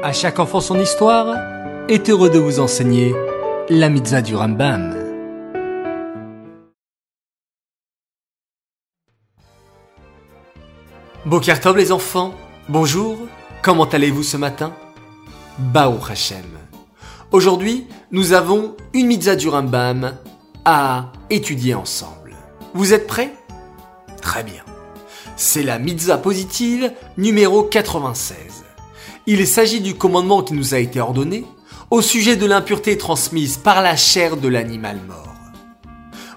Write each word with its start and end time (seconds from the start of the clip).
À 0.00 0.12
chaque 0.12 0.38
enfant 0.38 0.60
son 0.60 0.78
histoire 0.78 1.34
est 1.88 2.08
heureux 2.08 2.30
de 2.30 2.38
vous 2.38 2.60
enseigner 2.60 3.16
la 3.68 3.88
mitzvah 3.88 4.22
du 4.22 4.36
Rambam. 4.36 4.94
Bokertov 11.26 11.76
les 11.76 11.90
enfants, 11.90 12.32
bonjour, 12.68 13.18
comment 13.60 13.86
allez-vous 13.86 14.22
ce 14.22 14.36
matin? 14.36 14.72
Baou 15.58 15.98
Hashem. 16.08 16.46
Aujourd'hui, 17.32 17.88
nous 18.12 18.34
avons 18.34 18.76
une 18.94 19.08
mitzvah 19.08 19.34
du 19.34 19.48
Rambam 19.48 20.14
à 20.64 21.10
étudier 21.28 21.74
ensemble. 21.74 22.36
Vous 22.72 22.94
êtes 22.94 23.08
prêts? 23.08 23.34
Très 24.22 24.44
bien. 24.44 24.62
C'est 25.34 25.64
la 25.64 25.80
mitzvah 25.80 26.18
positive 26.18 26.92
numéro 27.16 27.64
96. 27.64 28.57
Il 29.30 29.46
s'agit 29.46 29.82
du 29.82 29.94
commandement 29.94 30.42
qui 30.42 30.54
nous 30.54 30.72
a 30.72 30.78
été 30.78 31.02
ordonné 31.02 31.44
au 31.90 32.00
sujet 32.00 32.36
de 32.36 32.46
l'impureté 32.46 32.96
transmise 32.96 33.58
par 33.58 33.82
la 33.82 33.94
chair 33.94 34.38
de 34.38 34.48
l'animal 34.48 34.98
mort. 35.06 35.34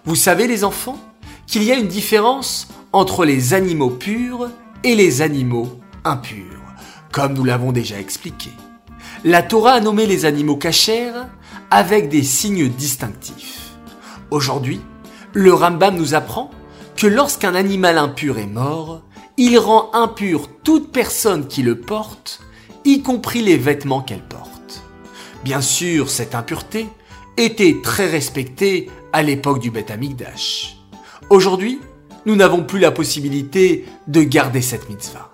Vous 0.03 0.17
savez 0.17 0.45
les 0.45 0.65
enfants 0.65 0.99
qu'il 1.47 1.63
y 1.63 1.71
a 1.71 1.77
une 1.77 1.87
différence 1.87 2.67
entre 2.91 3.23
les 3.23 3.53
animaux 3.53 3.91
purs 3.91 4.49
et 4.83 4.95
les 4.95 5.21
animaux 5.21 5.69
impurs, 6.03 6.59
comme 7.13 7.31
nous 7.31 7.45
l'avons 7.45 7.71
déjà 7.71 7.97
expliqué. 7.97 8.49
La 9.23 9.41
Torah 9.41 9.75
a 9.75 9.79
nommé 9.79 10.05
les 10.05 10.25
animaux 10.25 10.57
cachers 10.57 11.13
avec 11.69 12.09
des 12.09 12.23
signes 12.23 12.67
distinctifs. 12.67 13.69
Aujourd'hui, 14.31 14.81
le 15.31 15.53
Rambam 15.53 15.95
nous 15.95 16.13
apprend 16.13 16.51
que 16.97 17.07
lorsqu'un 17.07 17.55
animal 17.55 17.97
impur 17.97 18.37
est 18.37 18.47
mort, 18.47 19.01
il 19.37 19.57
rend 19.57 19.91
impur 19.93 20.49
toute 20.65 20.91
personne 20.91 21.47
qui 21.47 21.61
le 21.61 21.79
porte 21.79 22.41
y 22.85 23.01
compris 23.01 23.41
les 23.41 23.57
vêtements 23.57 24.01
qu'elle 24.01 24.23
porte. 24.23 24.83
Bien 25.43 25.61
sûr, 25.61 26.09
cette 26.09 26.35
impureté 26.35 26.87
était 27.37 27.77
très 27.81 28.09
respectée 28.09 28.89
à 29.13 29.23
l'époque 29.23 29.59
du 29.59 29.71
Beth 29.71 29.91
Amikdash. 29.91 30.77
Aujourd'hui, 31.29 31.79
nous 32.25 32.35
n'avons 32.35 32.63
plus 32.63 32.79
la 32.79 32.91
possibilité 32.91 33.85
de 34.07 34.21
garder 34.21 34.61
cette 34.61 34.89
mitzvah. 34.89 35.31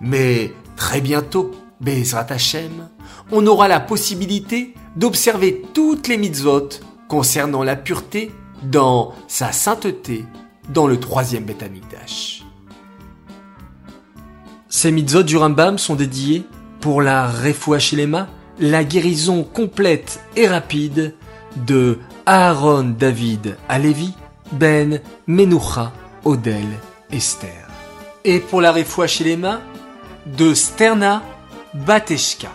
Mais 0.00 0.52
très 0.76 1.00
bientôt, 1.00 1.52
Bezrat 1.80 2.26
Hashem, 2.30 2.88
on 3.30 3.46
aura 3.46 3.68
la 3.68 3.80
possibilité 3.80 4.74
d'observer 4.96 5.62
toutes 5.72 6.08
les 6.08 6.16
mitzvot 6.16 6.68
concernant 7.08 7.62
la 7.62 7.76
pureté 7.76 8.32
dans 8.62 9.12
sa 9.28 9.52
sainteté 9.52 10.24
dans 10.70 10.86
le 10.86 10.98
troisième 10.98 11.44
Beth 11.44 11.62
Amikdash. 11.62 12.42
Ces 14.68 14.90
mitzvot 14.90 15.22
du 15.22 15.36
Rambam 15.36 15.78
sont 15.78 15.94
dédiés 15.94 16.44
pour 16.84 17.00
la 17.00 17.28
refoua 17.28 17.78
shilema, 17.78 18.28
la 18.60 18.84
guérison 18.84 19.42
complète 19.42 20.20
et 20.36 20.46
rapide 20.46 21.14
de 21.56 21.98
Aaron 22.26 22.94
David 22.98 23.56
Alevi, 23.70 24.12
Ben 24.52 25.00
Menucha 25.26 25.94
Odel 26.26 26.66
Esther. 27.10 27.68
Et 28.22 28.38
pour 28.38 28.60
la 28.60 28.70
refoua 28.70 29.06
shilema 29.06 29.62
de 30.26 30.52
Sterna 30.52 31.22
Bateshka. 31.72 32.50